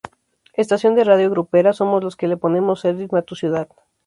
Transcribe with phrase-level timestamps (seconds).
[0.53, 3.67] Estación de radio grupera, somos los que le ponemos el "Ritmo a tu Ciudad".